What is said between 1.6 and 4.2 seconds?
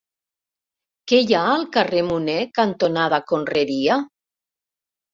carrer Munné cantonada Conreria?